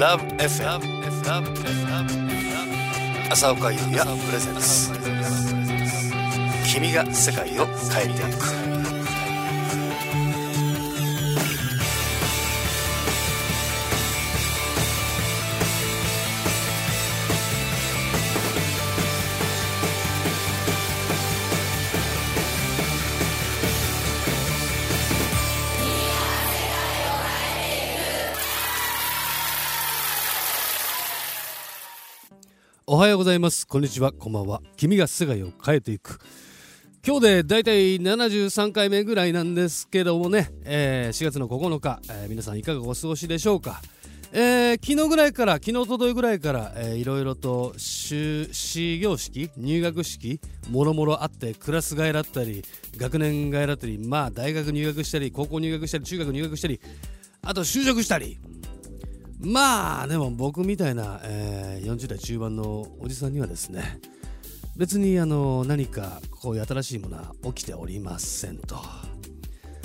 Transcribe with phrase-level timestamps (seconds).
[0.00, 0.80] ラブ f m
[3.30, 4.92] 朝岡優也プレゼンス
[6.72, 8.83] 君が世界を変えていく
[32.94, 33.66] おはようございます。
[33.66, 34.12] こんにちは。
[34.12, 34.62] こんばんは。
[34.76, 36.20] 君が世界を変えていく。
[37.04, 43.82] 今日でだいたい73回目ぐらいなんですけどもね、えー、4月の9日、えー、皆さんいかがお過ごしでしょうか。
[44.30, 52.62] えー、昨日ぐらいから昨日届いぐらいから、えー、いろいろと始業式入学式もろもろあってクラス替えだったり
[52.96, 56.80] 学年替えだったりまあ大学入学したり高校入学したり中学入学したり
[57.42, 58.38] あと就職したり。
[59.44, 64.00] まあでも僕みたいな、えー、40代中盤のおじさんにはですね
[64.76, 68.76] 別にあの何かこういう新しいものは起きておりませんと。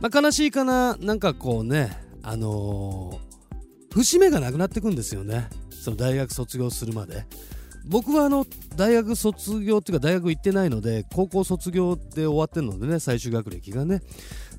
[0.00, 7.24] まあ、悲しいかななんかこうねあのー、節目がなくなってくんですよねその大学卒業するまで。
[7.84, 14.02] 僕はあの大学卒業っていうか大学行ってないので高校卒業で終わってるのでね最終学歴がね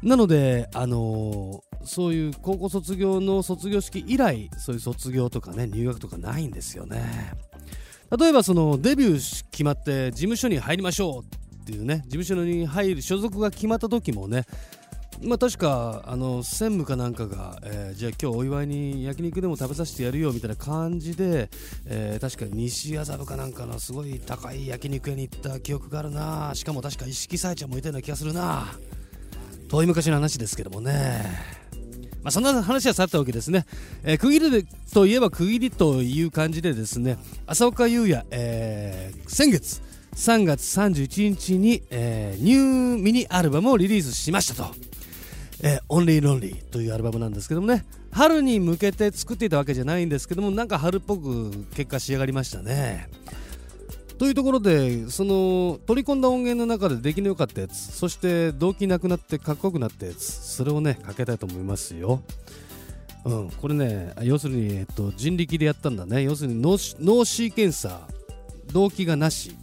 [0.01, 7.33] なのであのー、そういう高校卒業の卒業式以来そういう卒業とかね入学とかないんですよね。
[8.17, 14.45] 例えばそのデビュー決まって事務所に入りましょうっていうね事務所に入る所属が決まった時もね
[15.21, 21.49] まあ確かあの専務かなんかが、えー、じゃあ今日お祝いに焼肉でも食べさせてやるよみたいな感じで、
[21.85, 26.51] えー、確か西麻布かなんかのすごい高い焼肉屋に行った記憶があるな。
[26.55, 28.67] しかも確か一色さえちゃんもいたような気がするな。
[29.69, 31.62] 遠い昔の話ですけどもね。
[32.23, 33.65] まあ、そんな話は去ったわけですね、
[34.03, 39.81] えー、区切りといえば区切りという感じでですね浅岡雄也、えー、先月
[40.15, 44.73] 3月31日に、えー、ニューミニアルバムをリリースしましたと。
[45.65, 53.07] えー、 Only Lonely というアルバムなんですけどもね春に向けて作っていたわけじゃないんですけどもなんか春っぽく結果仕上がりましたね。
[54.17, 62.21] というところでその取り込んだ音源の中で出来の良かったやつそして動機なくなってかっこよくなったやつそれをねかけたいと思いますよ。
[63.25, 66.23] うん、これね要するに、えっと、人力でやったんだね。
[66.23, 69.55] 要するに脳脳シーケンサー動機がなし。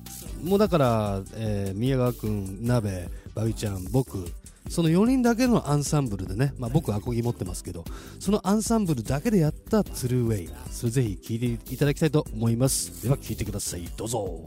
[0.42, 4.26] もうだから、えー、宮川君鍋バビちゃん僕
[4.70, 7.84] その4人だけのアンサンブルでね、まあ、僕はアコギ持ってますけど
[8.20, 13.02] そのアンサンブルだけでやったトゥルーウェイそれぜひ聴いていただきたいと思います。
[13.02, 13.82] では聴いてください。
[13.96, 14.44] どうぞ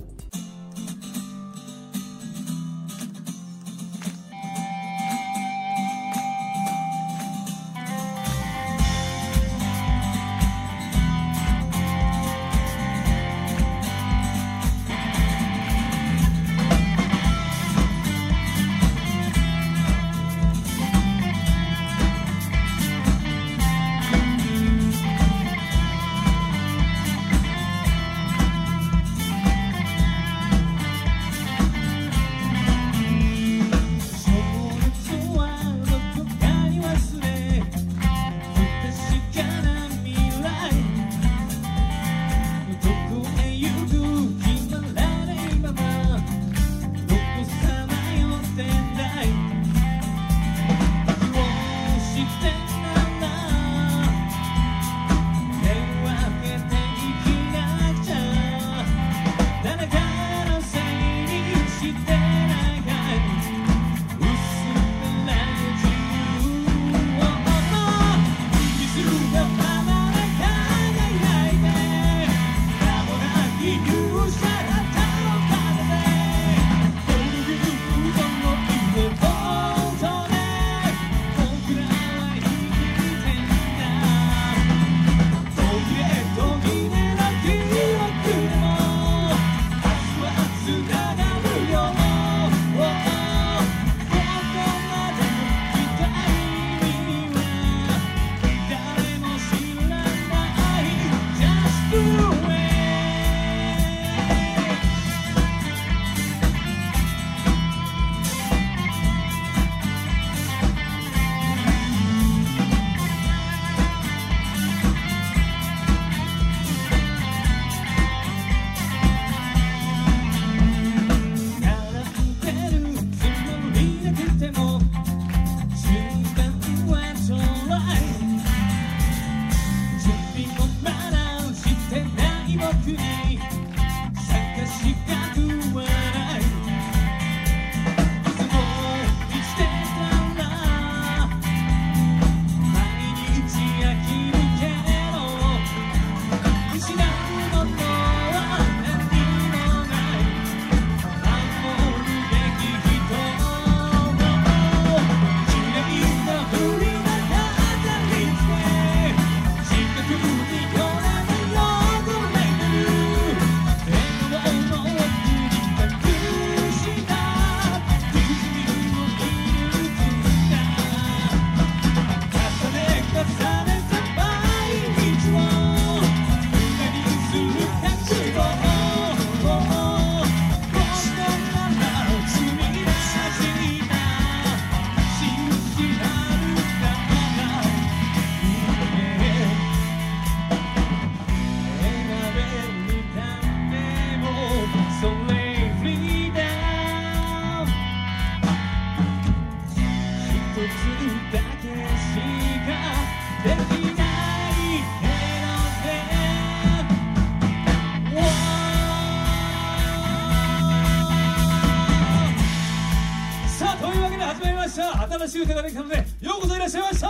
[215.44, 216.04] した新しい歌ができたのでよ
[216.38, 217.10] うこそいらっしゃいました。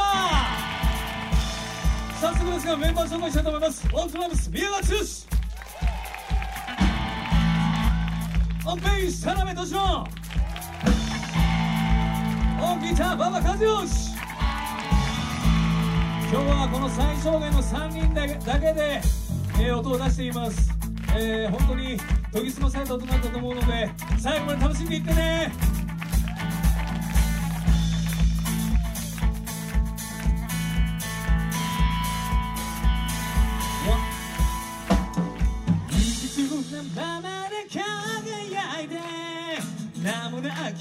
[2.20, 3.88] 早速ですがメンバー紹介したいと思います。
[3.94, 4.88] オントラムス宮川剛
[8.66, 10.08] オンベース田辺俊郎。
[12.62, 14.14] オンギター馬場和義。
[16.32, 19.02] 今日はこの最小限の3人だけだけで、
[19.60, 20.72] えー音を出しています、
[21.16, 22.00] えー本当に
[22.34, 25.52] 研ぎ澄まされた音になったと思うので最後まで楽しんでいってね。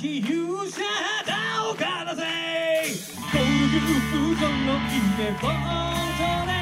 [0.02, 0.80] もなき勇者
[1.26, 2.24] だおからぜ
[3.32, 6.61] ゴールグループとの夢ボート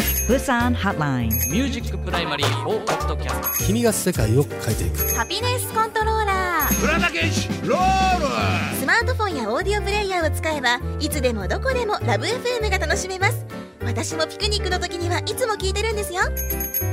[0.27, 1.29] Busan Hotline.
[1.49, 5.15] ミュージックプライマリー4ポッドキャスト君が世界を変えていく。
[5.15, 8.75] ハピネスコントローラー浦田健一ロール。
[8.77, 13.45] スマートフォンやオーディオプレイヤーを使えばいつでもどこでもラブ f m が楽しめます。
[13.83, 16.21] 私もピクニックの時にはいつも聞いてるんですよ。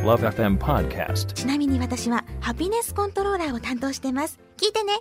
[0.04, 1.32] Love FM Podcast.
[1.34, 4.38] ちなみに私はハピネスコントローラーを担当してます。
[4.56, 4.94] 聞いてね